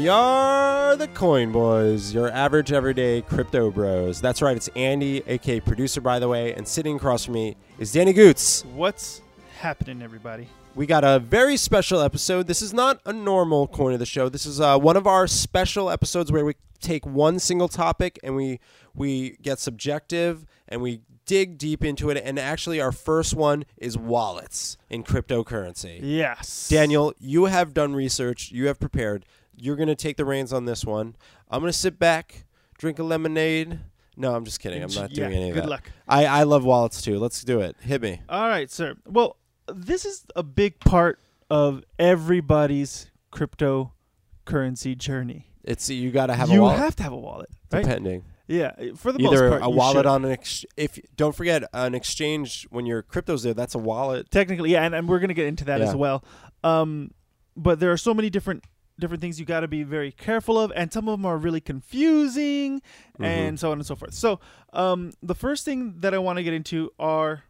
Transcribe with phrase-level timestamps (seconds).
[0.00, 4.18] We are the Coin Boys, your average everyday crypto bros.
[4.18, 7.92] That's right, it's Andy, aka producer, by the way, and sitting across from me is
[7.92, 8.64] Danny Goots.
[8.74, 9.20] What's
[9.58, 10.48] happening, everybody?
[10.74, 12.46] We got a very special episode.
[12.46, 14.30] This is not a normal coin of the show.
[14.30, 18.34] This is uh, one of our special episodes where we take one single topic and
[18.34, 18.58] we
[18.94, 22.16] we get subjective and we dig deep into it.
[22.24, 26.00] And actually, our first one is wallets in cryptocurrency.
[26.02, 26.70] Yes.
[26.70, 28.50] Daniel, you have done research.
[28.50, 29.26] You have prepared.
[29.60, 31.16] You're going to take the reins on this one.
[31.50, 32.44] I'm going to sit back,
[32.78, 33.80] drink a lemonade.
[34.16, 34.82] No, I'm just kidding.
[34.82, 35.70] I'm not doing yeah, any of good that.
[35.70, 35.90] luck.
[36.08, 37.18] I, I love wallets too.
[37.18, 37.76] Let's do it.
[37.80, 38.20] Hit me.
[38.28, 38.96] All right, sir.
[39.06, 39.36] Well,
[39.72, 41.18] this is a big part
[41.48, 45.46] of everybody's cryptocurrency journey.
[45.64, 46.76] It's you got to have you a wallet.
[46.78, 47.82] You have to have a wallet, right?
[47.82, 48.24] depending.
[48.46, 49.62] Yeah, for the most Either part.
[49.62, 50.06] a wallet should.
[50.06, 53.54] on an ex- if don't forget an exchange when your crypto's there.
[53.54, 54.28] That's a wallet.
[54.30, 55.88] technically, yeah, and, and we're gonna get into that Yeah.
[55.88, 56.24] as well.
[56.64, 57.12] Um,
[57.56, 58.64] but there are so many different
[59.00, 61.60] different things you got to be very careful of, and some of them are really
[61.60, 62.80] confusing,
[63.14, 63.24] Mm-hmm.
[63.24, 64.14] and so on and so forth.
[64.14, 64.40] So,
[64.72, 67.44] um, the first thing that I want to get into are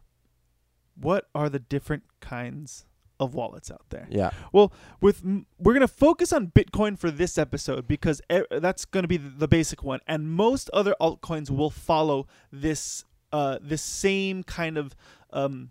[0.99, 2.85] what are the different kinds
[3.19, 4.07] of wallets out there?
[4.09, 4.31] Yeah.
[4.51, 9.07] Well, with m- we're gonna focus on Bitcoin for this episode because e- that's gonna
[9.07, 14.43] be the the basic one, and most other altcoins will follow this uh this same
[14.43, 14.95] kind of
[15.31, 15.69] um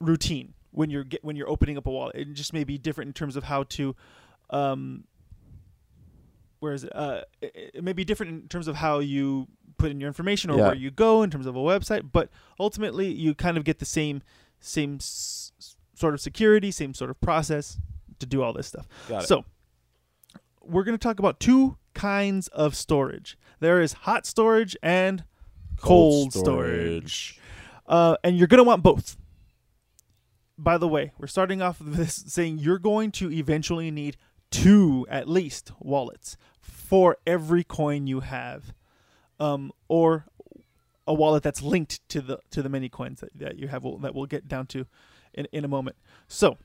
[0.00, 2.14] routine when you're get, when you're opening up a wallet.
[2.14, 3.96] It just may be different in terms of how to
[4.50, 5.04] um
[6.60, 6.94] where is it?
[6.94, 9.48] Uh, it, it may be different in terms of how you
[9.78, 10.66] put in your information or Yeah.
[10.66, 13.86] where you go in terms of a website, but ultimately you kind of get the
[13.86, 14.22] same
[14.60, 15.52] same s-
[15.94, 17.78] sort of security, same sort of process
[18.18, 18.86] to do all this stuff.
[19.20, 19.46] So,
[20.62, 23.38] we're going to talk about two kinds of storage.
[23.60, 25.24] There is hot storage and
[25.78, 27.40] cold, storage.
[27.86, 29.16] Uh, and you're going to want both.
[30.58, 34.18] By the way, we're starting off with this saying you're going to eventually need
[34.50, 38.72] two, at least, wallets for every coin you have,
[39.38, 40.26] um, or
[41.06, 44.14] a wallet that's linked to the to the many coins that, that you have that
[44.14, 44.86] we'll get down to
[45.34, 45.96] in, in a moment.
[46.28, 46.58] So,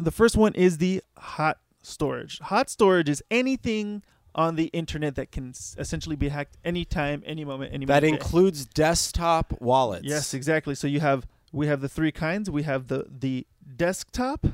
[0.00, 2.38] the first one is the hot storage.
[2.40, 4.02] Hot storage is anything
[4.34, 8.66] on the internet that can s- essentially be hacked anytime, any moment, any That includes
[8.66, 10.04] desktop wallets.
[10.04, 10.74] Yes, exactly.
[10.74, 12.50] So you have we have the three kinds.
[12.50, 13.46] We have the the
[13.76, 14.46] desktop,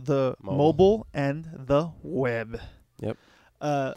[0.00, 0.56] the Mobile.
[0.58, 2.60] mobile, and the web.
[3.00, 3.16] Yep.
[3.60, 3.94] Uh,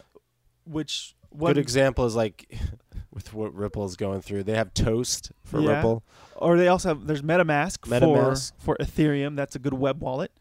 [0.66, 2.52] which one Good example is like
[3.14, 4.44] with what Ripple is going through.
[4.44, 5.76] They have Toast for Yeah.
[5.78, 6.04] Ripple.
[6.36, 8.54] or they also have there's MetaMask, MetaMask.
[8.60, 9.36] for for Ethereum.
[9.36, 10.32] That's a good web wallet.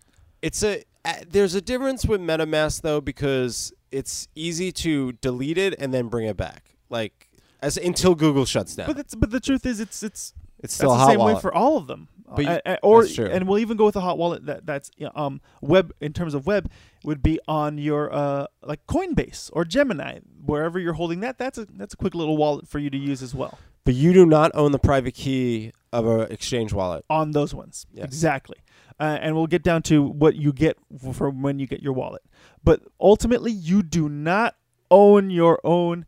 [0.42, 5.74] It's a uh, there's a difference with MetaMask though because it's easy to delete it
[5.78, 6.76] and then bring it back.
[6.88, 7.28] Like
[7.60, 8.86] as until Google shuts down.
[8.86, 11.36] But it's, but the truth is, it's it's it's still the same wallet.
[11.36, 12.08] way for all of them.
[12.34, 15.40] But you- Uh, or and we'll even go with a hot wallet that that's um
[15.60, 16.70] web in terms of web
[17.04, 21.38] would be on your uh like Coinbase or Gemini wherever you're holding that.
[21.38, 24.12] That's a that's a quick little wallet for you to use as well but you
[24.12, 27.04] do not own the private key of a exchange wallet.
[27.10, 27.86] on those ones.
[27.92, 28.04] Yes.
[28.04, 28.58] Exactly.
[29.00, 30.76] Uh, and we'll get down to what you get
[31.12, 32.22] from when you get your wallet.
[32.62, 34.54] But ultimately, you do not
[34.90, 36.04] own your own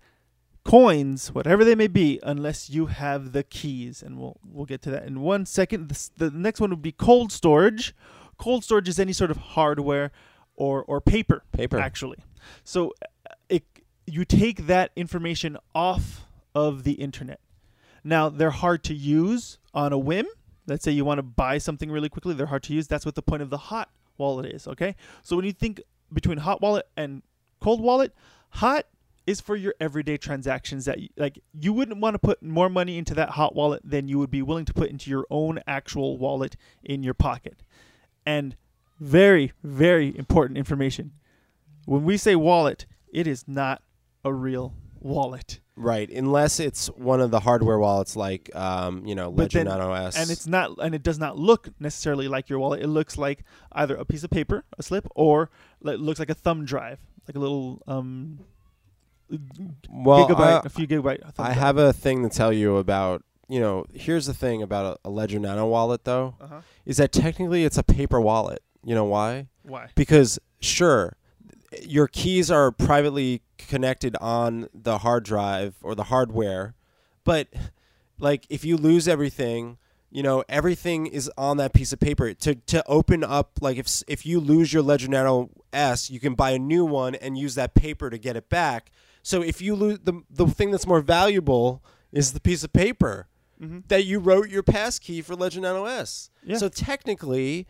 [0.65, 4.03] coins, whatever they may be, unless you have the keys.
[4.03, 5.89] And we'll we'll get to that in one second.
[5.89, 7.95] This, the next one would be cold storage.
[8.39, 10.11] Cold storage is any sort of hardware
[10.57, 11.79] or or paper, Paper.
[11.79, 12.19] actually.
[12.65, 13.65] So uh, it
[14.07, 17.41] you take that information off of the internet.
[18.05, 20.27] Now they're hard to use on a whim.
[20.67, 22.87] Let's say you want to buy something really quickly, they're hard to use.
[22.87, 24.95] That's what the point of the hot wallet is, okay?
[25.23, 25.81] So when you think
[26.13, 27.23] between hot wallet and
[27.61, 28.15] cold wallet,
[28.51, 28.87] hot
[29.27, 33.15] is for your everyday transactions that like you wouldn't want to put more money into
[33.15, 36.57] that hot wallet than you would be willing to put into your own actual wallet
[36.83, 37.63] in your pocket.
[38.27, 38.57] And
[39.01, 41.13] very very important information.
[41.85, 43.83] When we say wallet, it is not
[44.25, 45.59] a real wallet.
[45.75, 49.81] Right, unless it's one of the hardware wallets like um, you know, Ledger then- 9
[49.81, 50.17] OS.
[50.17, 53.43] and it's not and it does not look necessarily like your wallet it looks like
[53.73, 55.51] either a piece of paper a slip or
[55.85, 58.39] it looks like a thumb drive like a little um
[59.91, 63.23] well, gigabyte I- a few gigabyte thumb I have a thing to tell you about.
[63.49, 66.63] You know, here's the thing about a, a Ledger Nano wallet, though, uh-huh.
[66.87, 68.63] is that technically it's a paper wallet.
[68.83, 69.49] You know why?
[69.63, 71.17] why Because sure,
[71.83, 76.75] your keys are privately connected on the hard drive or the hardware,
[77.25, 77.49] but
[78.19, 79.79] like if you lose everything,
[80.11, 82.33] you know everything is on that piece of paper.
[82.35, 86.35] To to open up, like if if you lose your Ledger Nano S, you can
[86.35, 88.91] buy a new one and use that paper to get it back.
[89.23, 91.83] So if you lose the the thing that's more valuable
[92.13, 93.29] is the piece of paper
[93.61, 93.87] Mhm.
[93.89, 96.31] that you wrote your passkey for Ledger Nano S.
[96.45, 96.57] Yeah.
[96.59, 97.67] So technically,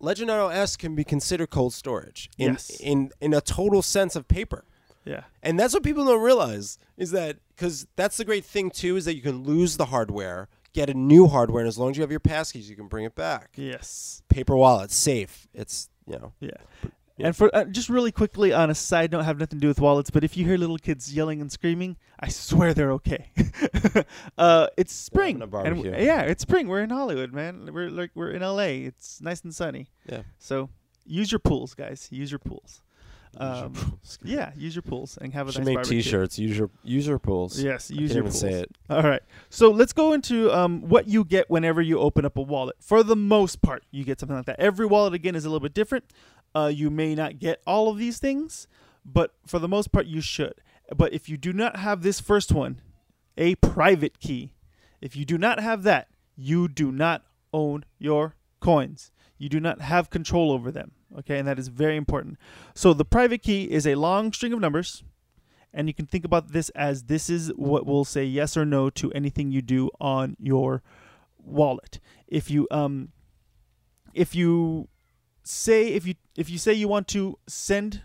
[0.00, 2.70] Ledger Nano S can be considered cold storage in Yes.
[2.80, 4.64] in in a total sense of paper.
[5.04, 5.24] Yeah.
[5.42, 9.04] And that's what people don't realize is that because that's the great thing too is
[9.04, 12.02] that you can lose the hardware, get a new hardware, and as long as you
[12.02, 13.50] have your passkeys, you can bring it back.
[13.56, 14.22] Yes.
[14.30, 15.46] Paper wallet, safe.
[15.52, 16.56] It's you know Yeah.
[17.16, 17.26] Yeah.
[17.28, 19.80] And for uh, just really quickly on a side note, have nothing to do with
[19.80, 23.30] wallets, but if you hear little kids yelling and screaming, I swear they're okay.
[24.38, 26.66] uh, it's spring, and w- yeah, it's spring.
[26.68, 27.70] We're in Hollywood, man.
[27.72, 28.86] We're like we're in LA.
[28.88, 29.86] It's nice and sunny.
[30.10, 30.22] yeah.
[30.38, 30.70] So
[31.06, 32.08] use your pools, guys.
[32.10, 32.80] Use your pools.
[33.36, 36.02] Um, yeah, use your pools and have a Should nice make barbecue.
[36.02, 36.38] T-shirts.
[36.38, 37.60] Use your use your pools.
[37.60, 38.40] Yes, I use can't your even pools.
[38.40, 38.70] say it.
[38.88, 39.22] All right.
[39.50, 42.76] So let's go into um, what you get whenever you open up a wallet.
[42.80, 44.60] For the most part, you get something like that.
[44.60, 46.04] Every wallet, again, is a little bit different.
[46.54, 48.68] Uh, you may not get all of these things,
[49.04, 50.54] but for the most part, you should.
[50.94, 52.80] But if you do not have this first one,
[53.36, 54.54] a private key,
[55.00, 59.10] if you do not have that, you do not own your coins.
[59.38, 60.92] You do not have control over them.
[61.18, 62.38] Okay, and that is very important.
[62.74, 65.02] So the private key is a long string of numbers
[65.74, 68.88] and you can think about this as this is what will say yes or no
[68.88, 70.82] to anything you do on your
[71.36, 71.98] wallet.
[72.28, 73.08] If you um
[74.14, 74.88] if you
[75.44, 78.02] say if you if you say you want to send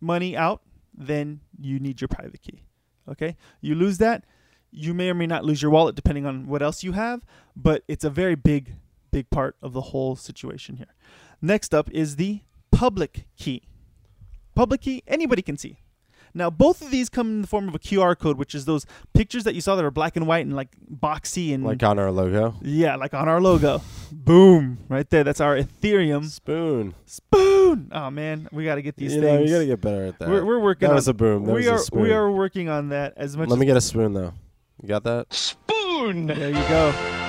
[0.00, 0.62] money out,
[0.94, 2.62] then you need your private key.
[3.08, 3.36] Okay?
[3.60, 4.24] You lose that,
[4.70, 7.24] you may or may not lose your wallet depending on what else you have,
[7.56, 8.74] but it's a very big
[9.10, 10.94] big part of the whole situation here.
[11.40, 12.40] Next up is the
[12.70, 13.62] public key.
[14.54, 15.78] Public key anybody can see.
[16.36, 18.84] Now, both of these come in the form of a QR code, which is those
[19.14, 21.98] pictures that you saw that are black and white and like boxy and Like on
[21.98, 22.54] our logo.
[22.60, 23.80] yeah, like on our logo.
[24.12, 25.24] Boom, right there.
[25.24, 26.94] That's our Ethereum Spoon.
[27.06, 27.88] spoon.
[27.90, 29.50] Oh man, we got to get these you know, things.
[29.50, 30.28] you gotta get better at that.
[30.28, 30.96] we're, we're working that on.
[30.96, 31.44] was a boom.
[31.46, 32.02] That we was a are spoon.
[32.02, 33.48] we are working on that as much.
[33.48, 34.34] Let as, me get a spoon though.
[34.82, 35.32] You got that?
[35.32, 36.26] Spoon.
[36.26, 37.25] There you go.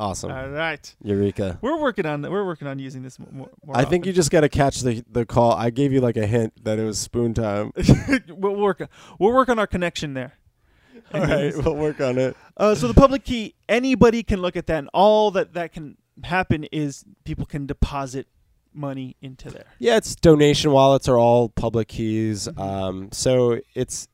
[0.00, 0.30] Awesome.
[0.30, 1.58] All right, Eureka.
[1.60, 2.22] we're working on.
[2.22, 3.50] We're working on using this more.
[3.62, 5.52] more I think you just got to catch the the call.
[5.52, 7.72] I gave you like a hint that it was spoon time.
[8.28, 8.80] we'll work.
[9.18, 10.32] We'll work on our connection there.
[11.14, 12.34] All right, we'll work on it.
[12.56, 15.98] Uh, so the public key, anybody can look at that, and all that that can
[16.24, 18.26] happen is people can deposit
[18.72, 19.66] money into there.
[19.78, 22.48] Yeah, it's donation wallets are all public keys.
[22.48, 22.58] Mhm.
[22.58, 24.08] Um, so it's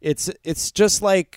[0.00, 1.36] it's it's just like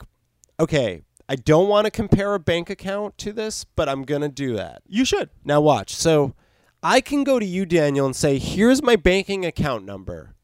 [0.60, 4.56] okay, I don't want to compare a bank account to this, but I'm gonna do
[4.56, 4.82] that.
[4.88, 5.30] You should.
[5.46, 5.96] Now watch.
[5.96, 6.34] So
[6.82, 10.36] I can go to you, Daniel, and say, "Here's my banking account number."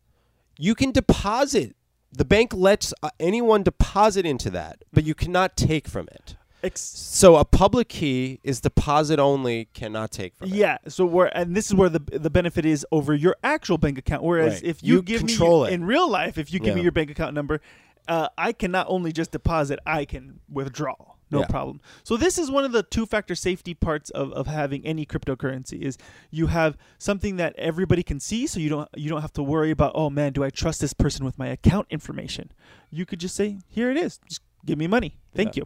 [0.57, 1.75] You can deposit.
[2.11, 6.35] The bank lets uh, anyone deposit into that, but you cannot take from it.
[6.63, 10.55] Ex- So a public key is deposit only, cannot take from it.
[10.55, 10.77] yeah.
[10.89, 14.23] So where and this is where the the benefit is over your actual bank account.
[14.23, 14.63] Whereas Right.
[14.63, 15.73] if you, You give control me it.
[15.73, 17.61] in real life, if you give me your bank account number,
[18.09, 20.95] uh, I can not only just deposit, I can withdraw.
[21.31, 21.45] No Yeah.
[21.45, 21.79] problem.
[22.03, 25.95] So this is one of the two-factor safety parts of, of having any cryptocurrency is
[26.31, 29.69] you have something that everybody can see, so you don't you don't have to worry
[29.69, 32.51] about oh man, do I trust this person with my account information?
[32.89, 35.65] You could just say here it is, just give me money, thank Yeah.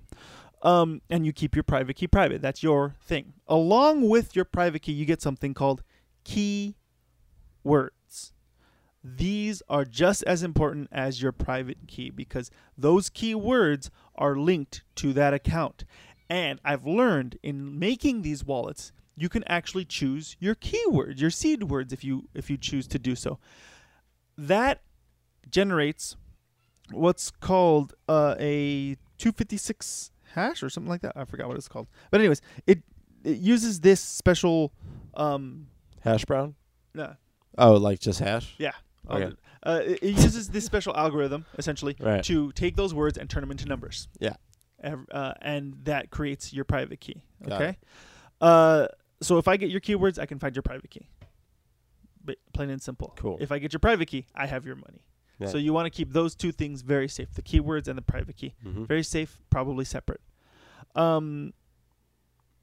[0.63, 0.69] you.
[0.69, 2.41] Um, and you keep your private key private.
[2.41, 3.33] That's your thing.
[3.47, 5.81] Along with your private key, you get something called
[6.25, 6.75] key
[7.63, 7.93] words.
[9.03, 14.83] These are just as important as your private key because those key words are linked
[14.95, 15.83] to that account.
[16.29, 21.63] And I've learned in making these wallets, you can actually choose your keywords, your seed
[21.63, 23.39] words if you if you choose to do so.
[24.37, 24.81] That
[25.49, 26.15] generates
[26.91, 31.13] what's called uh, a 256 hash or something like that.
[31.15, 31.87] I forgot what it's called.
[32.09, 32.81] But anyways, it
[33.23, 34.71] it uses this special
[35.13, 35.67] um
[36.01, 36.55] Hash brown?
[36.93, 37.15] no,
[37.57, 38.55] Oh, like just hash?
[38.57, 38.71] yeah.
[39.09, 39.25] Okay.
[39.25, 39.37] it.
[39.63, 42.23] Uh, it, it uses this special algorithm essentially Right.
[42.25, 44.07] to take those words and turn them into numbers.
[44.19, 44.35] Yeah.
[44.83, 47.23] Uh, and that creates your private key.
[47.47, 47.77] Got Okay.
[48.41, 48.87] Uh,
[49.21, 51.07] so if I get your keywords, I can find your private key.
[52.25, 53.13] But plain and simple.
[53.17, 53.37] Cool.
[53.39, 55.05] If I get your private key, I have your money.
[55.39, 55.47] Yeah.
[55.47, 58.35] So you want to keep those two things very safe: the keywords and the private
[58.37, 58.53] key.
[58.65, 58.85] Mhm.
[58.87, 60.21] Very safe, probably separate.
[60.95, 61.53] Um,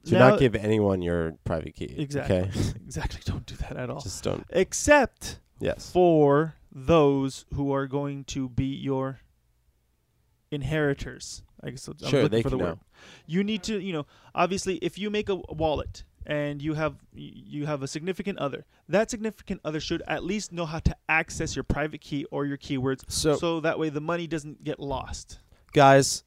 [0.03, 1.93] Do now- not give anyone your private key.
[1.97, 2.37] Exactly.
[2.37, 2.51] Okay.
[2.85, 3.21] exactly.
[3.25, 3.99] Don't do that at all.
[4.01, 4.45] Just don't.
[4.51, 5.91] Except Yes.
[5.91, 9.19] for those who are going to be your
[10.51, 11.43] inheritors.
[11.63, 12.65] I guess I'm Sure, looking they for the word.
[12.65, 12.79] know.
[13.27, 16.95] You need to, you know, obviously, if you make a a wallet and you have
[17.13, 21.55] you have a significant other, that significant other should at least know how to access
[21.55, 25.39] your private key or your keywords, So, so that way the money doesn't get lost.
[25.73, 26.23] guys,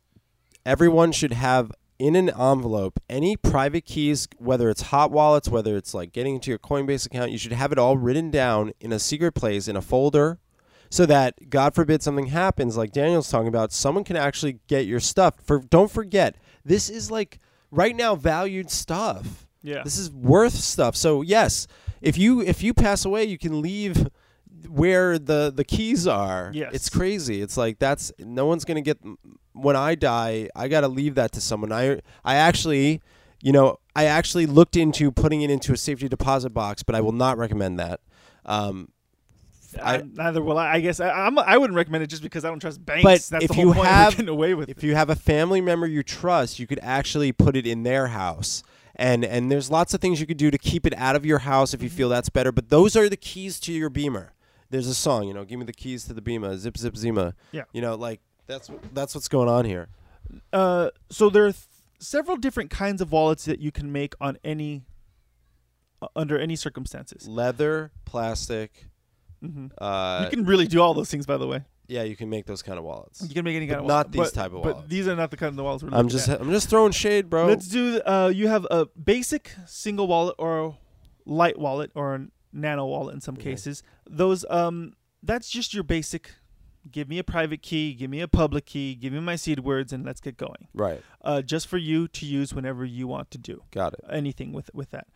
[0.65, 5.95] everyone should have in an envelope any private keys, whether it's hot wallets, whether it's
[5.95, 8.99] like getting into your Coinbase account, you should have it all written down in a
[8.99, 10.39] secret place in a folder
[10.91, 15.01] so that God forbid something happens like Daniel's talking about, someone can actually get your
[15.01, 15.35] stuff.
[15.43, 19.47] For don't forget, this is like right now valued stuff.
[19.63, 19.83] Yeah.
[19.83, 20.95] This is worth stuff.
[20.95, 21.67] So yes,
[22.01, 24.09] if you if you pass away, you can leave
[24.69, 26.51] where the the keys are.
[26.55, 26.71] Yes.
[26.75, 27.43] It's crazy.
[27.43, 28.99] It's like that's no one's going to get
[29.55, 31.73] when I die, I got to leave that to someone.
[31.73, 33.01] I I actually,
[33.43, 37.01] you know, I actually looked into putting it into a safety deposit box, but I
[37.01, 38.01] will not recommend that.
[38.45, 38.91] Um,
[39.83, 40.75] I, I- neither will I.
[40.75, 43.03] I guess I, I'm, I wouldn't recommend it just because I don't trust banks.
[43.03, 43.89] But That's if the whole you point.
[43.89, 44.85] have- getting away with if it.
[44.87, 48.63] you have a family member you trust, you could actually put it in their house.
[48.97, 51.41] And and there's lots of things you could do to keep it out of your
[51.41, 52.53] house if you feel that's better.
[52.53, 54.33] But those are the keys to your Beamer.
[54.71, 57.35] There's a song, you know, give me the keys to the Beamer, zip zip zima.
[57.51, 57.65] Yeah.
[57.73, 59.89] You know, like that's that's what's going on here.
[60.53, 61.65] Uh, so there are th-
[62.01, 64.83] several different kinds of wallets that you can make on any
[66.03, 67.29] uh, under any circumstances.
[67.29, 68.89] Leather, plastic.
[69.43, 71.65] hmm Uh, you can really do all those things, by the way.
[71.87, 73.21] yeah, you can make those kind of wallets.
[73.23, 74.89] You can make any But kind of not wallet, these but- type of But wallets.
[74.89, 76.41] these are not the kind of wallets we're I'm just at.
[76.41, 77.47] I'm just throwing shade, bro.
[77.47, 78.01] Let's do.
[78.05, 80.73] Uh, you have a basic single wallet or a
[81.27, 83.51] light wallet or a nano wallet in some Okay.
[83.51, 83.83] cases.
[84.09, 86.31] Those um, that's just your basic.
[86.91, 87.95] Give me a private key.
[87.95, 88.95] Give me a public key.
[88.95, 90.69] Give me my seed words, and let's get going.
[90.75, 91.03] right.
[91.23, 94.01] Uh, just for you to use whenever you want to do Got it.
[94.11, 95.07] anything with with that.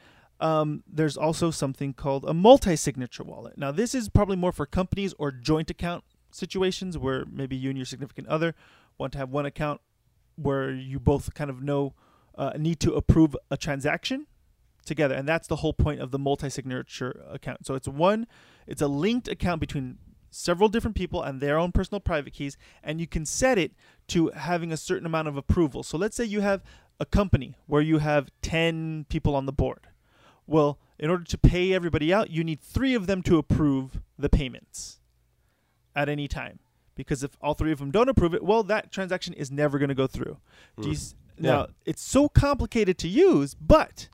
[0.41, 3.59] Um, there's also something called a multi-signature wallet.
[3.59, 7.77] Now, this is probably more for companies or joint account situations where maybe you and
[7.79, 8.55] your significant other
[8.99, 9.81] want to have one account
[10.37, 11.95] where you both kind of know
[12.37, 14.27] uh, need to approve a transaction
[14.87, 17.67] together, and that's the whole point of the multi-signature account.
[17.67, 18.27] So it's one,
[18.67, 19.99] it's a linked account between
[20.30, 23.73] several different people and their own personal private keys, and you can set it
[24.08, 25.82] to having a certain amount of approval.
[25.82, 26.62] So let's say you have
[27.00, 29.88] a company where you have 10 people on the board.
[30.47, 34.28] Well, in order to pay everybody out, you need three of them to approve the
[34.28, 34.99] payments
[35.94, 36.58] at any time.
[36.94, 39.90] Because if all three of them don't approve it, well, that transaction is never going
[39.90, 40.38] to go through.
[40.76, 40.92] You mm.
[40.92, 41.50] s- Yeah.
[41.50, 44.08] Now, it's so complicated to use, but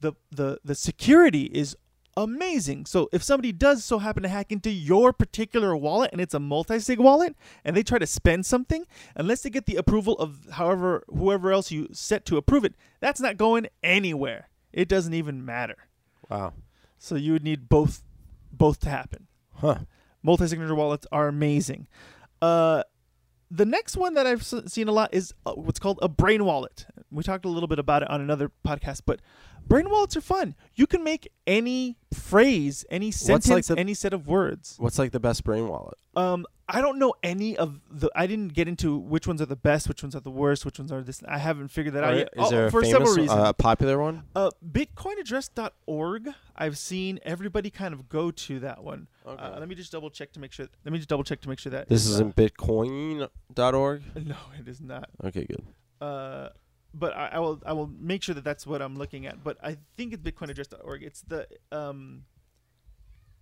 [0.00, 1.76] the, the, the security is
[2.22, 2.84] amazing.
[2.86, 6.40] So if somebody does so happen to hack into your particular wallet and it's a
[6.40, 8.84] multi-sig wallet and they try to spend something,
[9.14, 13.20] unless they get the approval of however whoever else you set to approve it, that's
[13.20, 14.48] not going anywhere.
[14.72, 15.76] It doesn't even matter.
[16.28, 16.54] Wow.
[16.98, 18.02] So you would need both
[18.52, 19.28] both to happen.
[19.54, 19.78] Huh.
[20.22, 21.86] Multi-signature wallets are amazing.
[22.42, 22.82] Uh,
[23.50, 26.86] the next one that I've seen a lot is uh, what's called a brain wallet.
[27.10, 29.20] We talked a little bit about it on another podcast, but
[29.68, 30.54] brain wallets are fun.
[30.74, 34.74] You can make any phrase, any sentence, like the- any set of words.
[34.78, 35.94] What's like the best brain wallet?
[36.16, 38.10] Um, I don't know any of the.
[38.14, 40.78] I didn't get into which ones are the best, which ones are the worst, which
[40.78, 41.22] ones are this.
[41.26, 42.28] I haven't figured that out Or yet.
[42.36, 43.30] Is Oh, there a for famous, several reasons.
[43.30, 44.24] uh, popular one?
[44.34, 46.28] Uh, Bitcoinaddress.org.
[46.56, 49.08] I've seen everybody kind of go to that one.
[49.24, 50.66] Uh, let me just double check to make sure.
[50.84, 54.02] Let me just double check to make sure that This is, isn't bitcoin.org?
[54.16, 55.08] Uh, no, it is not.
[55.24, 55.62] Okay, good.
[56.00, 56.48] Uh,
[56.94, 57.60] but I, I will.
[57.64, 59.42] I will make sure that that's what I'm looking at.
[59.42, 61.02] But I think it's Bitcoinaddress.org.
[61.02, 62.24] It's the um.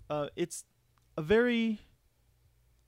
[0.09, 0.65] Uh, it's
[1.17, 1.81] a very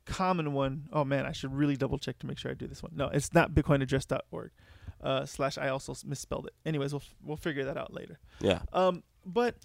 [0.04, 0.88] common one.
[0.92, 2.92] Oh man, I should really double check to make sure I do this one.
[2.94, 4.50] No, it's not Bitcoinaddress.org.
[5.00, 6.54] Uh, slash I also misspelled it.
[6.66, 8.18] Anyways, we'll f- we'll figure that out later.
[8.40, 8.62] Yeah.
[8.72, 9.56] Um, but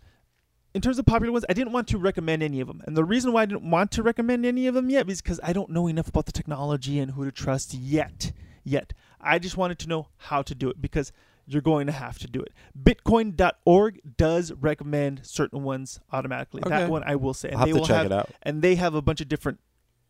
[0.75, 2.81] in terms of popular ones, I didn't want to recommend any of them.
[2.85, 5.39] And the reason why I didn't want to recommend any of them yet is because
[5.43, 8.31] I don't know enough about the technology and who to trust yet.
[8.63, 8.93] Yet.
[9.23, 11.11] I just wanted to know how to do it because
[11.45, 12.53] you're going to have to do it.
[12.81, 16.61] Bitcoin.org does recommend certain ones automatically.
[16.65, 16.69] Okay.
[16.77, 17.49] That one I will say.
[17.49, 18.29] And I'll have they to will check have it out.
[18.43, 19.59] and they have a bunch of different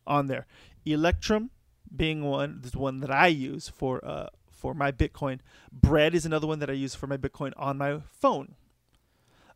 [0.06, 0.46] on there.
[0.86, 1.50] Electrum
[1.96, 5.40] being one, this is one that I use for uh for my Bitcoin.
[5.72, 8.56] Bread is another one that I use for my Bitcoin on my phone.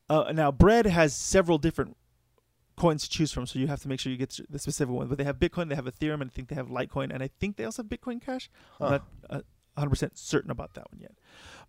[0.10, 1.96] Uh, now, Bread has several different
[2.78, 5.08] coins to choose from, so you have to make sure you get the specific one.
[5.08, 7.30] But they have Bitcoin, they have Ethereum, and I think they have Litecoin, and I
[7.40, 8.50] think they also have Bitcoin Cash.
[8.80, 9.00] I'm Huh.
[9.30, 9.42] not
[9.78, 11.16] uh, 100% certain about that one yet.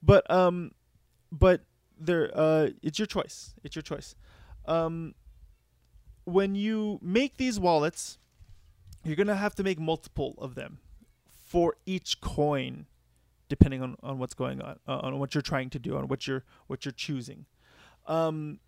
[0.02, 0.72] But um,
[1.32, 1.62] but
[1.98, 3.54] there, uh, it's your choice.
[3.64, 4.14] It's your choice.
[4.66, 5.14] Um,
[6.24, 8.18] when you make these wallets,
[9.04, 10.78] you're gonna have to make multiple of them
[11.30, 12.86] for each coin,
[13.48, 16.26] depending on, on what's going on, uh, on what you're trying to do, on what
[16.26, 17.46] you're what you're choosing.
[18.06, 18.60] Um,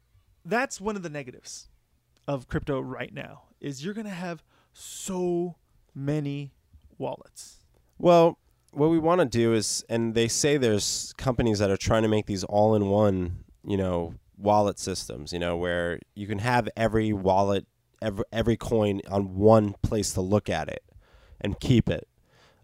[0.44, 1.68] that's one of the negatives
[2.34, 5.56] of crypto right now is you're gonna have so
[5.94, 6.52] many
[6.98, 7.58] wallets.
[7.98, 8.38] Well,
[8.72, 12.08] what we want to do is, and they say there's companies that are trying to
[12.08, 15.32] make these all-in-one, you know, wallet systems.
[15.32, 17.66] You know, where you can have every wallet,
[18.00, 20.84] every every coin on one place to look at it
[21.40, 22.06] and keep it.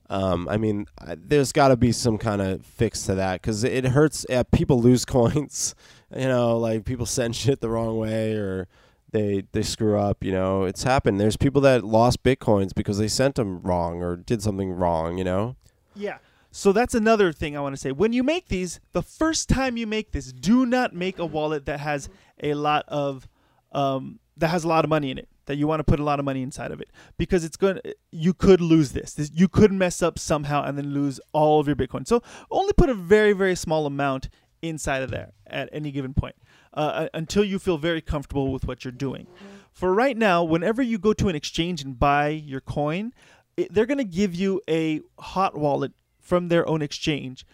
[0.09, 3.65] Um, I mean, I- there's got to be some kind of fix to that because
[3.65, 4.25] it hurts.
[4.31, 5.75] Uh, people lose coins.
[6.17, 8.69] You know, like people send shit the wrong way or
[9.17, 10.23] they they screw up.
[10.23, 11.21] You know, it's happened.
[11.21, 15.19] There's people that lost bitcoins because they sent them wrong or did something wrong.
[15.19, 15.57] You know.
[15.95, 16.19] Yeah.
[16.51, 17.93] So that's another thing I want to say.
[17.93, 21.67] When you make these, the first time you make this, do not make a wallet
[21.67, 22.09] that has
[22.43, 23.29] a lot of
[23.73, 25.29] um, that has a lot of money in it.
[25.47, 27.77] That you want to put a lot of money inside of it because it's going.
[27.77, 29.15] to You could lose this.
[29.15, 29.31] this.
[29.33, 32.07] You could mess up somehow and then lose all of your Bitcoin.
[32.07, 34.29] So only put a very very small amount
[34.69, 36.37] inside of there at any given point
[36.75, 39.27] uh, until you feel very comfortable with what you're doing.
[39.73, 43.13] For right now, whenever you go to an exchange and buy your coin,
[43.57, 47.47] it, they're going to give you a hot wallet from their own exchange.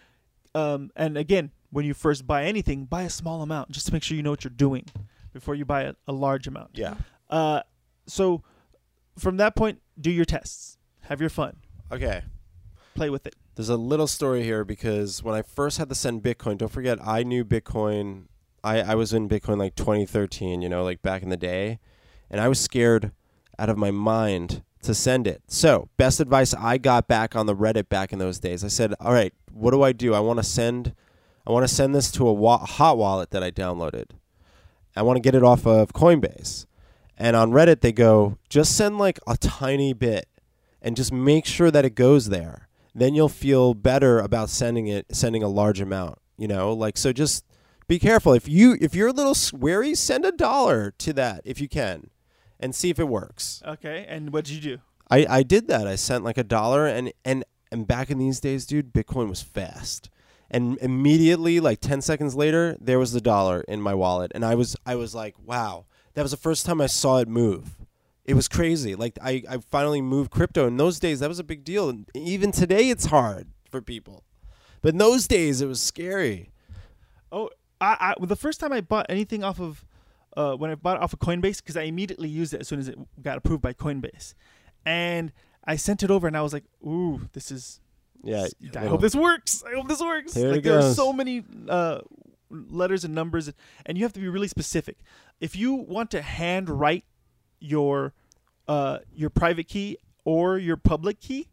[0.55, 4.03] Um, and again, when you first buy anything, buy a small amount just to make
[4.03, 4.85] sure you know what you're doing
[5.33, 6.69] before you buy a, a large amount.
[6.73, 6.95] Yeah.
[7.29, 7.61] Uh,
[8.07, 8.43] so
[9.17, 11.57] from that point, do your tests, have your fun,
[11.91, 12.21] Okay.
[12.95, 13.35] play with it.
[13.55, 16.97] There's a little story here because when I first had to send Bitcoin, don't forget
[17.05, 18.23] I knew Bitcoin.
[18.63, 21.79] I, I was in Bitcoin like 2013, you know, like back in the day,
[22.31, 23.11] and I was scared
[23.59, 25.43] out of my mind to send it.
[25.47, 28.95] So, best advice I got back on the Reddit back in those days, I said,
[28.99, 30.15] "All right, what do I do?
[30.15, 30.95] I want to send,
[31.45, 34.11] I want to send this to a wa- hot wallet that I downloaded.
[34.95, 36.65] I want to get it off of Coinbase."
[37.19, 40.27] And on Reddit, they go, "Just send like a tiny bit,
[40.81, 42.62] and just make sure that it goes there."
[42.95, 46.73] Then you'll feel better about sending it sending a large amount you know?
[46.73, 47.45] Like so just
[47.87, 48.33] be careful.
[48.33, 52.09] If you if you're a little wary send a dollar to that if you can
[52.59, 53.61] and see if it works.
[53.65, 54.81] Okay, and what did you do?
[55.09, 55.87] i i did that.
[55.87, 59.41] I sent like a dollar and and and back in these days dude bitcoin was
[59.41, 60.09] fast.
[60.49, 64.31] And immediately like 10 seconds later there was the dollar in my wallet.
[64.35, 67.27] And i was i was like wow that was the first time i saw it
[67.27, 67.77] move
[68.25, 68.95] it was crazy.
[68.95, 70.67] Like I, I finally moved crypto.
[70.67, 71.89] In those days, that was a big deal.
[71.89, 74.23] And even today, it's hard for people.
[74.81, 76.51] But in those days, it was scary.
[77.31, 77.49] Oh,
[77.81, 79.85] I, I well, the first time I bought anything off of
[80.37, 82.79] uh, when I bought it off of Coinbase because I immediately used it as soon
[82.79, 84.33] as it got approved by Coinbase,
[84.85, 85.31] and
[85.65, 87.79] I sent it over and I was like, "Ooh, this is
[88.23, 88.47] Yeah.
[88.77, 89.63] I hope this works.
[89.65, 91.99] I hope this works." There like there are so many uh,
[92.49, 93.51] letters and numbers,
[93.85, 94.97] and you have to be really specific.
[95.39, 97.05] If you want to hand write
[97.63, 98.13] your
[98.67, 101.49] uh, your private key or your public key,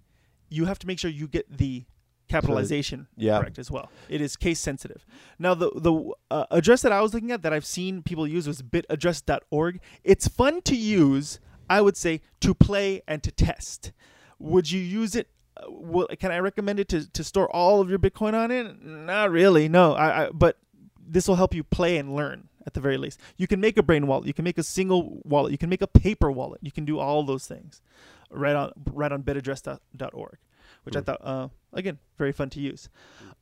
[0.49, 1.85] you have to make sure you get the
[2.29, 3.41] capitalization Yeah.
[3.41, 3.91] correct as well.
[4.09, 5.05] It is case sensitive.
[5.39, 8.47] Now the the uh, address that I was looking at that I've seen people use
[8.47, 9.81] was bitaddress.org.
[10.05, 13.93] It's fun to use, I would say, to play and to test.
[14.39, 15.29] Would you use it?
[15.57, 18.81] uh, Well, can I recommend it to, to store all of your Bitcoin on it?
[18.85, 19.69] Not really.
[19.69, 20.59] No, I, I but
[21.05, 23.21] this will help you play and learn at the very least.
[23.37, 24.27] You can make a brain wallet.
[24.27, 25.53] You can make a single wallet.
[25.53, 26.61] You can make a paper wallet.
[26.63, 27.83] You can do all those things
[28.31, 30.39] right on right on bitaddress.org,
[30.85, 31.05] which I Mm.
[31.07, 32.89] thought uh, again very fun to use.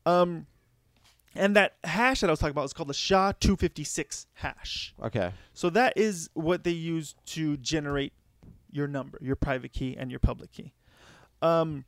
[0.06, 0.46] Um,
[1.34, 4.26] and that hash that I was talking about is called the SHA two fifty six
[4.34, 4.94] hash.
[5.02, 5.32] Okay.
[5.52, 8.12] So that is what they use to generate
[8.70, 10.72] your number, your private key and your public key.
[11.42, 11.84] Um,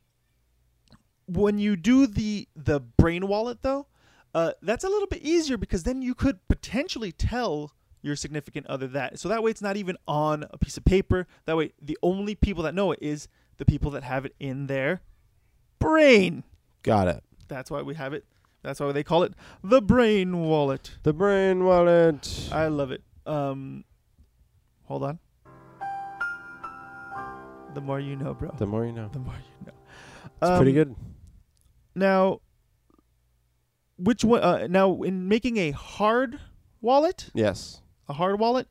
[1.27, 3.87] when you do the the brain wallet though,
[4.33, 8.87] uh, that's a little bit easier because then you could potentially tell your significant other
[8.87, 9.19] that.
[9.19, 11.27] So that way it's not even on a piece of paper.
[11.45, 14.67] That way the only people that know it is the people that have it in
[14.67, 15.01] their
[15.79, 16.43] brain.
[16.83, 17.23] Got it.
[17.47, 18.25] That's why we have it.
[18.63, 20.91] That's why they call it the brain wallet.
[21.03, 22.49] The brain wallet.
[22.51, 23.03] I love it.
[23.25, 23.83] Um,
[24.85, 25.19] hold on.
[27.73, 28.53] The more you know, bro.
[28.57, 29.09] the more you know.
[29.13, 29.73] The more you know.
[30.25, 30.95] It's pretty Um, good.
[31.95, 32.41] Now,
[34.03, 34.41] which one?
[34.41, 36.39] Uh, now, in making a hard
[36.81, 37.81] wallet, Yes.
[38.09, 38.67] a hard wallet,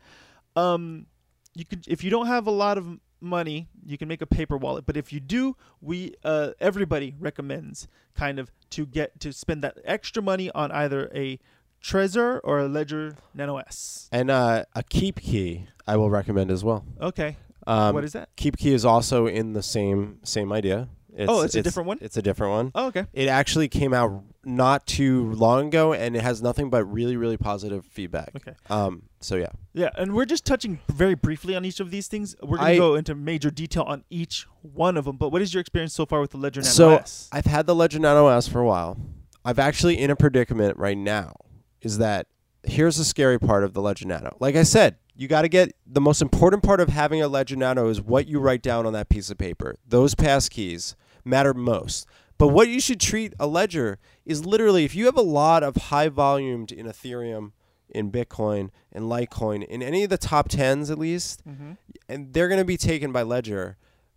[0.57, 1.07] um,
[1.55, 4.57] you could if you don't have a lot of money, you can make a paper
[4.57, 4.87] wallet.
[4.87, 9.79] But if you do, we uh, everybody recommends kind of to get to spend that
[9.85, 11.39] extra money on either a
[11.83, 14.09] Trezor or a Ledger Nano S.
[14.13, 16.85] And uh, a KeepKey I will recommend as well.
[17.01, 18.29] Okay, Um, what is that?
[18.37, 20.89] KeepKey is also in the same same idea.
[21.17, 21.99] It's, Oh, it's a different one?
[22.01, 22.73] It's a different one.
[22.75, 23.07] Oh, okay.
[23.13, 27.37] It actually came out not too long ago, and it has nothing but really, really
[27.37, 28.31] positive feedback.
[28.37, 28.53] Okay.
[28.69, 29.03] Um.
[29.21, 29.51] So yeah.
[29.75, 32.35] Yeah, and we're just touching very briefly on each of these things.
[32.43, 35.17] We're going I- to go into major detail on each one of them.
[35.17, 37.29] But what is your experience so far with the Ledger Nano So S?
[37.33, 38.97] I've had the Ledger Nano S for a while.
[39.45, 41.35] I've actually in a predicament right now.
[41.83, 42.27] Is that
[42.65, 44.37] here's the scary part of the Ledger Nano.
[44.41, 47.57] Like I said, you got to get the most important part of having a Ledger
[47.57, 49.77] Nano is what you write down on that piece of paper.
[49.87, 50.95] Those passkeys
[51.25, 52.07] matter most.
[52.39, 55.77] But what you should treat a ledger is literally if you have a lot of
[55.77, 57.53] high volumed in Ethereum,
[57.91, 61.73] in Bitcoin, in Litecoin, in any of the top tens at least, mm-hmm.
[62.09, 63.77] and they're going to be taken by Ledger,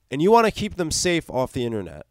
[0.09, 2.05] and you want to keep them safe off the internet.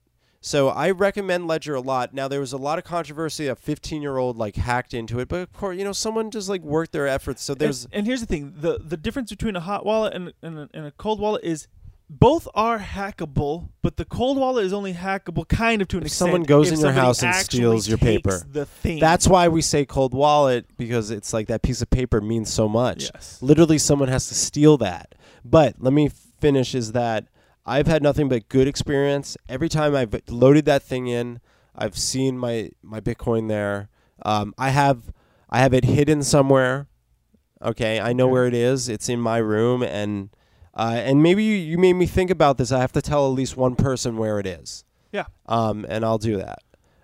[0.44, 2.12] So I recommend Ledger a lot.
[2.12, 3.46] Now there was a lot of controversy.
[3.46, 6.48] A 15 year old like hacked into it, but of course you know someone just
[6.48, 7.42] like worked their efforts.
[7.42, 10.32] So there's and, and here's the thing: the the difference between a hot wallet and
[10.42, 11.68] and a, and a cold wallet is
[12.10, 16.08] both are hackable, but the cold wallet is only hackable kind of to an If
[16.08, 16.26] extent.
[16.26, 18.42] someone goes in your house and steals your paper.
[18.50, 18.98] The thing.
[18.98, 22.68] That's why we say cold wallet because it's like that piece of paper means so
[22.68, 23.04] much.
[23.14, 23.38] yes.
[23.40, 25.14] Literally, someone has to steal that.
[25.44, 27.28] But let me finish is that
[27.64, 29.36] I've had nothing but good experience.
[29.48, 31.40] Every time I've loaded that thing in,
[31.74, 33.88] I've seen my, my Bitcoin there.
[34.24, 35.12] Um, I have
[35.48, 36.88] I have it hidden somewhere.
[37.60, 38.88] Okay, I know where it is.
[38.88, 40.30] It's in my room, and
[40.74, 42.72] uh, and maybe you, you made me think about this.
[42.72, 44.84] I have to tell at least one person where it is.
[45.12, 45.26] Yeah.
[45.46, 46.60] Um, and I'll do that.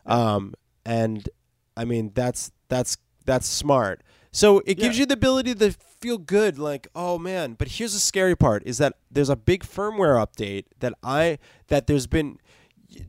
[0.07, 0.55] Um,
[0.87, 1.29] and
[1.77, 4.03] I mean that's that's that's smart.
[4.39, 5.01] So it gives Yeah.
[5.01, 7.55] you the ability to feel good, like oh man.
[7.59, 11.89] But here's the scary part: is that there's a big firmware update that I that
[11.89, 12.39] there's been.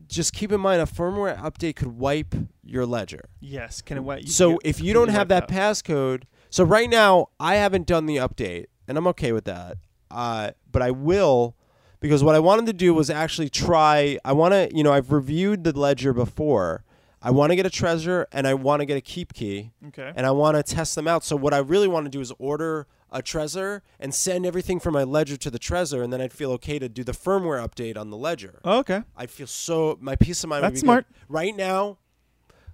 [0.08, 3.30] Just keep in mind, a firmware update could wipe your ledger.
[3.40, 3.82] Yes.
[3.82, 4.28] Can it what?
[4.28, 8.66] So if you don't have that passcode, so right now I haven't done the update,
[8.88, 9.78] and I'm okay with that.
[10.12, 11.56] Uh, but I will
[12.00, 14.18] because what I wanted to do was actually try.
[14.26, 16.84] I want to, you know, I've reviewed the ledger before.
[17.22, 20.14] I want to get a Trezor and I want to get a KeepKey okay.
[20.16, 21.24] and I want to test them out.
[21.24, 24.94] So what I really want to do is order a Trezor and send everything from
[24.94, 27.98] my ledger to the Trezor, and then I'd feel okay to do the firmware update
[27.98, 28.60] on the ledger.
[28.64, 29.04] Oh, okay.
[29.18, 30.62] I'd feel so my peace of mind.
[30.62, 31.08] would That's be smart.
[31.08, 31.26] Good.
[31.28, 31.98] Right now,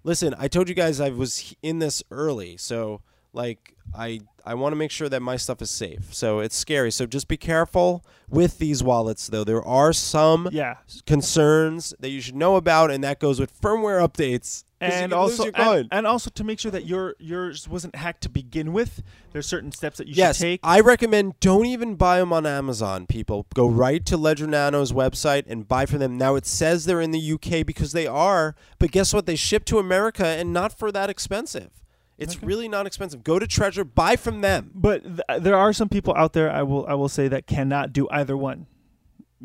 [0.04, 3.02] listen, I told you guys I was in this early, so
[3.36, 6.14] like I I want to make sure that my stuff is safe.
[6.14, 6.92] So it's scary.
[6.92, 9.44] So just be careful with these wallets, though.
[9.44, 10.76] There are some Yeah.
[11.06, 14.64] concerns that you should know about, and that goes with firmware updates.
[14.82, 18.72] And also, and, and also to make sure that your yours wasn't hacked to begin
[18.72, 20.60] with, there's certain steps that you yes, should take.
[20.64, 23.08] I recommend don't even buy them on Amazon.
[23.08, 26.18] People go right to Ledger Nano's website and buy from them.
[26.18, 29.26] Now it says they're in the UK because they are, but guess what?
[29.26, 31.72] They ship to America and not for that expensive.
[32.18, 32.46] It's Okay.
[32.46, 33.24] really not expensive.
[33.24, 34.72] Go to Trezor, buy from them.
[34.74, 37.92] But th- there are some people out there I will I will say that cannot
[37.94, 38.68] do either one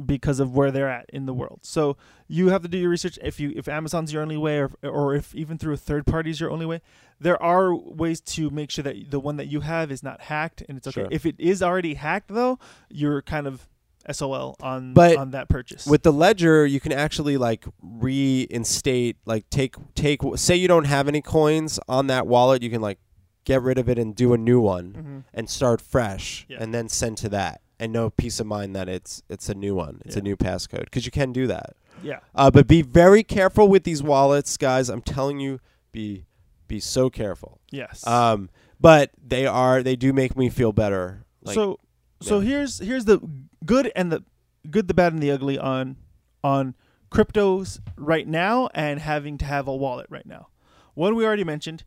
[0.07, 1.59] because of where they're at in the world.
[1.63, 1.97] So
[2.29, 5.15] you have to do your research if you if Amazon's your only way or or
[5.15, 6.81] if even through a third party is your only way.
[7.19, 10.63] There are ways to make sure that the one that you have is not hacked
[10.69, 11.03] and it's okay.
[11.03, 11.09] Sure.
[11.11, 13.69] If it is already hacked though, you're kind of
[14.11, 15.87] SOL on But on that purchase.
[15.87, 20.21] With the Ledger, you can actually like reinstate, like take take.
[20.37, 22.99] Say you don't have any coins on that wallet, you can like
[23.45, 24.93] get rid of it and do a new one.
[24.93, 25.25] Mhm.
[25.35, 26.59] and start fresh Yeah.
[26.61, 29.75] and then send to that and know peace of mind that it's it's a new
[29.75, 32.19] one it's a new passcode because you can do that Yeah.
[32.35, 35.59] uh, but be very careful with these wallets guys i'm telling you
[35.93, 36.27] be
[36.69, 38.07] be so careful Yes.
[38.07, 41.79] um but they are they do make me feel better like so
[42.21, 42.49] so yeah.
[42.49, 43.21] here's here's the
[43.65, 44.25] good and the
[44.71, 45.97] good, the bad, and the ugly on
[46.43, 46.75] on
[47.11, 50.49] cryptos right now and having to have a wallet right now.
[50.95, 51.85] One we already mentioned,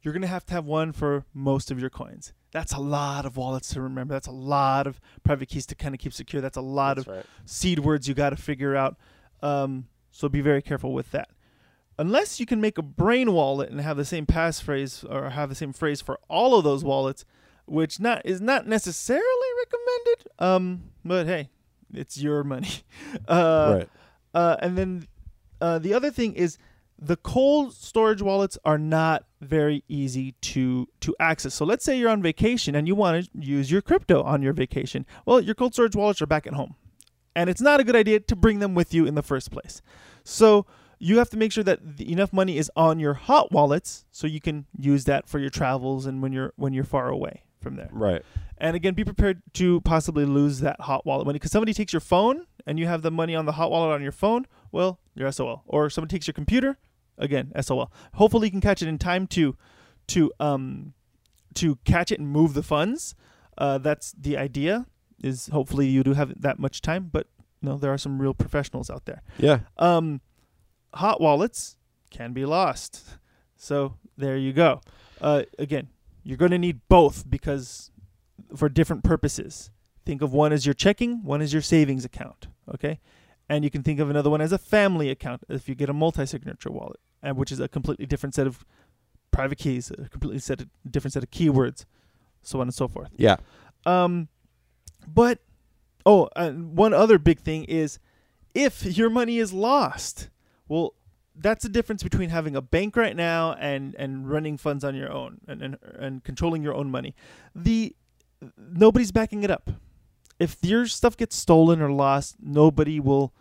[0.00, 2.32] you're gonna have to have one for most of your coins.
[2.52, 4.14] That's a lot of wallets to remember.
[4.14, 6.42] That's a lot of private keys to kind of keep secure.
[6.42, 7.26] That's a lot that's of right.
[7.46, 8.96] seed words you got to figure out.
[9.40, 11.30] Um, so be very careful with that.
[11.98, 15.54] Unless you can make a brain wallet and have the same passphrase or have the
[15.54, 17.24] same phrase for all of those wallets,
[17.66, 20.30] which not is not necessarily recommended.
[20.38, 21.50] Um, but hey,
[21.92, 22.68] it's your money.
[23.28, 23.88] Uh, right
[24.34, 25.06] uh, and then
[25.60, 26.58] uh, the other thing is
[26.98, 31.54] the cold storage wallets are not very easy to to access.
[31.54, 34.52] So let's say you're on vacation and you want to use your crypto on your
[34.52, 35.04] vacation.
[35.26, 36.76] Well, your cold storage wallets are back at home.
[37.34, 39.80] And it's not a good idea to bring them with you in the first place.
[40.22, 40.66] So
[40.98, 44.26] you have to make sure that the, enough money is on your hot wallets so
[44.26, 47.76] you can use that for your travels and when you're when you're far away from
[47.76, 47.88] there.
[47.92, 48.22] right
[48.58, 52.00] And again, be prepared to possibly lose that hot wallet money because somebody takes your
[52.00, 54.46] phone and you have the money on the hot wallet on your phone.
[54.70, 55.62] Well, you're SOL.
[55.66, 56.78] Or somebody takes your computer,
[57.18, 57.92] again SOL.
[58.14, 59.56] Hopefully, you can catch it in time to
[60.08, 60.94] to um
[61.54, 63.14] to catch it and move the funds.
[63.58, 64.86] Uh, that's the idea.
[65.22, 67.28] Is hopefully you do have that much time, but
[67.60, 69.22] no, there are some real professionals out there.
[69.38, 70.20] yeah Um,
[70.94, 71.76] hot wallets
[72.10, 73.04] can be lost.
[73.56, 74.80] So there you go.
[75.20, 75.88] Uh, again,
[76.22, 77.90] you're going to need both because
[78.54, 79.70] for different purposes.
[80.04, 82.48] Think of one as your checking, one as your savings account.
[82.72, 83.00] Okay,
[83.48, 85.92] and you can think of another one as a family account if you get a
[85.92, 88.64] multi-signature wallet, and which is a completely different set of
[89.30, 91.84] private keys, a completely set of, different set of keywords,
[92.42, 93.10] so on and so forth.
[93.16, 93.36] yeah
[93.86, 94.28] Um,
[95.06, 95.40] but
[96.04, 97.98] oh, and one other big thing is
[98.54, 100.28] if your money is lost,
[100.68, 100.94] well,
[101.34, 105.10] that's the difference between having a bank right now and and running funds on your
[105.10, 107.14] own and and, and controlling your own money.
[107.54, 107.94] The
[108.56, 109.70] nobody's backing it up.
[110.38, 113.32] If your stuff gets stolen or lost, nobody will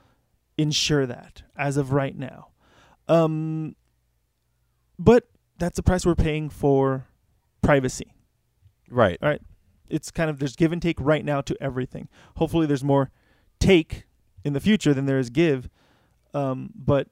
[0.58, 2.50] insure that as of right now.
[3.08, 3.76] Um,
[5.00, 5.28] but
[5.58, 7.08] that's the price we're paying for
[7.62, 8.14] privacy
[8.92, 9.42] right All right.
[9.90, 12.10] it's kind of there's give and take right now to everything.
[12.38, 13.10] Hopefully, there's more
[13.60, 14.04] take
[14.44, 15.70] in the future than there is give.
[16.34, 17.08] Um, but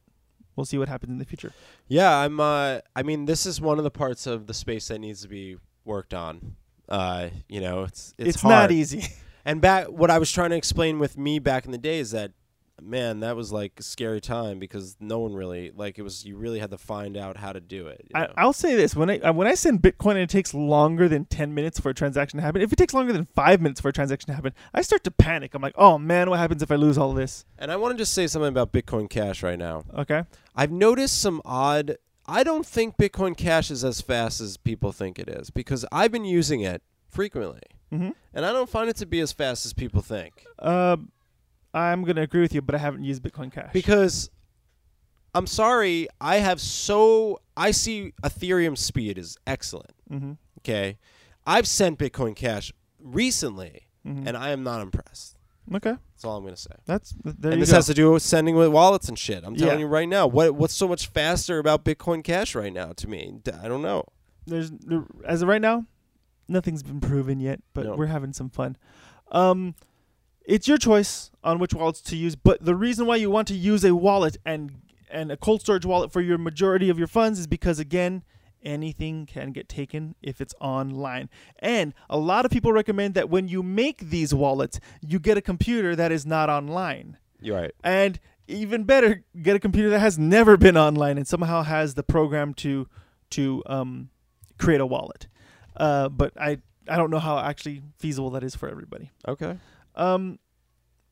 [0.59, 1.53] we'll see what happens in the future.
[1.87, 2.39] Yeah, I'm.
[2.39, 5.29] Uh, I mean, this is one of the parts of the space that needs to
[5.29, 6.57] be worked on.
[6.89, 9.05] Uh, you know, it's it's, It's, not easy.
[9.45, 12.11] And back, what I was trying to explain with me back in the day is
[12.11, 12.33] that,
[12.81, 16.25] man, that was like a scary time because no one really like it was.
[16.25, 18.01] You really had to find out how to do it.
[18.09, 18.33] you I, know?
[18.37, 21.25] I'll say this: when I uh, when I send Bitcoin and it takes longer than
[21.25, 23.89] ten minutes for a transaction to happen, if it takes longer than five minutes for
[23.89, 25.53] a transaction to happen, I start to panic.
[25.53, 27.45] I'm like, oh man, what happens if I lose all this?
[27.57, 29.83] and I want to just say something about Bitcoin Cash right now.
[29.97, 30.23] Okay.
[30.55, 31.97] I've noticed some odd.
[32.27, 36.11] I don't think Bitcoin Cash is as fast as people think it is because I've
[36.11, 37.61] been using it frequently,
[37.91, 38.09] Mm-hmm.
[38.35, 40.45] and I don't find it to be as fast as people think.
[40.59, 40.97] Uh,
[41.73, 43.71] I'm gonna agree with you, but I haven't used Bitcoin Cash.
[43.73, 44.29] Because
[45.36, 49.93] I'm sorry, I have so I see Ethereum speed is excellent.
[50.12, 50.34] mm-hmm.
[50.60, 50.97] Okay,
[51.45, 54.27] I've sent Bitcoin Cash recently, Mm-hmm.
[54.29, 55.38] and I am not impressed.
[55.75, 56.71] okay, That's all I'm gonna say.
[56.86, 57.75] that's there and this go.
[57.75, 59.43] has to do with sending with wallets and shit.
[59.43, 59.86] I'm telling Yeah.
[59.86, 60.25] you right now.
[60.25, 62.93] What what's so much faster about Bitcoin Cash right now?
[62.93, 64.05] To me, I don't know.
[64.47, 65.86] There's there, as of right now,
[66.47, 67.95] nothing's been proven yet, but No.
[67.95, 68.77] we're having some fun.
[69.32, 69.75] Um,
[70.49, 73.53] it's your choice on which wallets to use, but the reason why you want to
[73.53, 74.81] use a wallet and
[75.12, 78.23] and a cold storage wallet for your majority of your funds is because again,
[78.63, 81.29] anything can get taken if it's online.
[81.59, 85.41] And a lot of people recommend that when you make these wallets, you get a
[85.41, 87.17] computer that is not online.
[87.39, 87.71] You're right.
[87.83, 92.03] And even better, get a computer that has never been online and somehow has the
[92.03, 92.88] program to
[93.31, 94.09] to um,
[94.57, 95.27] create a wallet.
[95.75, 96.57] Uh, but I
[96.88, 99.12] I don't know how actually feasible that is for everybody.
[99.27, 99.57] Okay.
[99.99, 100.39] Um,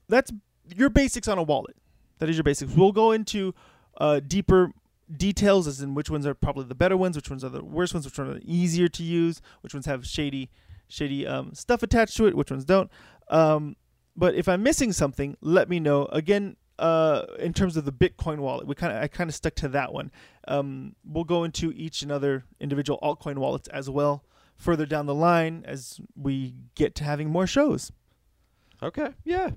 [0.07, 0.31] that's
[0.75, 1.75] your basics on a wallet.
[2.19, 2.73] That is your basics.
[2.73, 3.53] We'll go into
[3.97, 4.71] uh, deeper
[5.15, 7.93] details as in which ones are probably the better ones, which ones are the worst
[7.93, 10.49] ones, which ones are easier to use, which ones have shady,
[10.87, 12.89] shady um, stuff attached to it, which ones don't.
[13.29, 13.75] Um,
[14.15, 16.05] but if I'm missing something, let me know.
[16.05, 19.55] Again, uh, in terms of the Bitcoin wallet, we kind of I kind of stuck
[19.55, 20.11] to that one.
[20.47, 24.23] Um, we'll go into each and other individual altcoin wallets as well
[24.57, 27.91] further down the line as we get to having more shows.
[28.81, 29.09] Okay.
[29.23, 29.51] Yeah.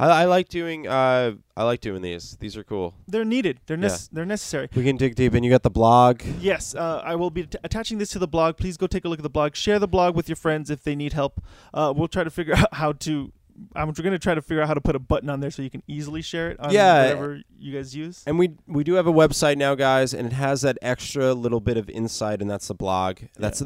[0.00, 0.86] I, I like doing.
[0.86, 2.36] Uh, I like doing these.
[2.38, 2.94] These are cool.
[3.08, 3.58] They're needed.
[3.66, 3.88] They're Yeah.
[3.88, 4.68] nec- they're necessary.
[4.74, 6.22] We can dig deep, and you got the blog.
[6.40, 8.56] Yes, uh, I will be t- attaching this to the blog.
[8.58, 9.56] Please go take a look at the blog.
[9.56, 11.40] Share the blog with your friends if they need help.
[11.74, 13.32] Uh, we'll try to figure out how to.
[13.74, 15.62] I'm going to try to figure out how to put a button on there so
[15.62, 17.02] you can easily share it on Yeah.
[17.04, 18.22] whatever you guys use.
[18.26, 21.60] And we we do have a website now, guys, and it has that extra little
[21.60, 23.18] bit of insight, and that's the blog.
[23.36, 23.60] That's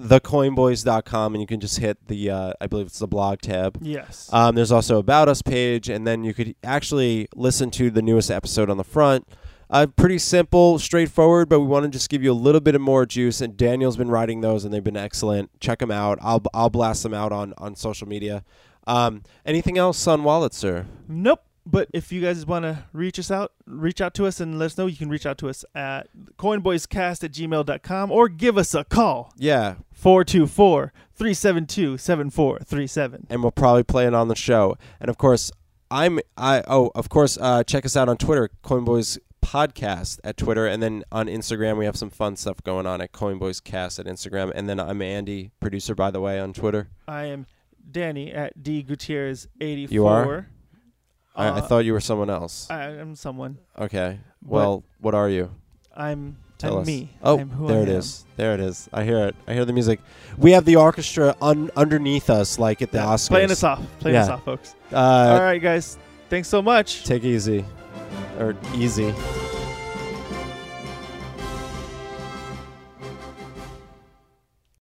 [0.46, 3.78] thecoinboys.com, and you can just hit the uh, I believe it's the blog tab.
[3.80, 4.28] Yes.
[4.32, 8.30] Um, there's also about us page, and then you could actually listen to the newest
[8.30, 9.28] episode on the front.
[9.70, 12.80] Uh, pretty simple, straightforward, but we want to just give you a little bit of
[12.82, 13.40] more juice.
[13.40, 15.50] And Daniel's been writing those, and they've been excellent.
[15.60, 16.18] Check them out.
[16.20, 18.44] I'll I'll blast them out on on social media.
[18.86, 20.86] Um, anything else on Wallet, sir?
[21.08, 21.40] nope.
[21.64, 24.66] But if you guys want to reach us out, reach out to us and let
[24.66, 24.86] us know.
[24.86, 29.32] You can reach out to us at coinboyscast at gmail.com or give us a call
[29.36, 33.26] Yeah, 424 372 7437.
[33.30, 34.76] and we'll probably play it on the show.
[35.00, 35.52] And of course,
[35.88, 40.66] I'm I oh of course uh, check us out on Twitter, Coinboys Podcast at Twitter,
[40.66, 44.06] and then on Instagram we have some fun stuff going on at Coinboys Cast at
[44.06, 46.88] Instagram, and then I'm Andy, producer by the way on Twitter.
[47.06, 47.46] I am
[47.90, 49.94] Danny at D Gutierrez 84.
[49.94, 50.46] You are?
[51.34, 52.68] I, I Uh, thought you were someone else.
[52.70, 53.58] I am someone.
[53.78, 55.50] Okay, well, what are you?
[55.96, 56.86] I'm Tell I'm us.
[56.86, 57.10] me.
[57.22, 57.96] Oh, there I it am.
[57.96, 58.24] is.
[58.36, 58.88] There it is.
[58.92, 59.34] I hear it.
[59.48, 59.98] I hear the music.
[60.38, 63.28] We have the orchestra un- underneath us, like at the Yeah, Oscars.
[63.28, 63.82] Playing us off.
[63.98, 64.74] Playing us off, folks.
[64.92, 65.98] Uh, All right, guys.
[66.30, 67.04] Thanks so much.
[67.04, 67.64] Take it easy,
[68.38, 69.12] or easy.